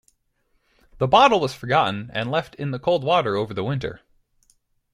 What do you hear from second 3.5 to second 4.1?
the Winter.